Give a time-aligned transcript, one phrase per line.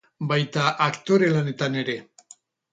[0.29, 2.01] Baita aktore lanetan ere.